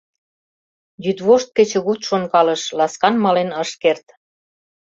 [1.03, 4.05] Йӱдвошт-кечыгут шонкалыш, ласкан мален ыш керт.